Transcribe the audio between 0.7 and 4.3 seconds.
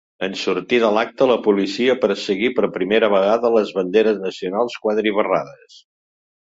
de l'acte, la policia perseguí, per primera vegada, les banderes